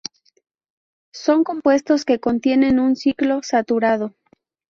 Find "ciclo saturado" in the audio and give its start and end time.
2.95-4.15